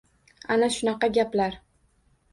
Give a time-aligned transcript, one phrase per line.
[0.55, 1.61] Ana shunaqa gaplar.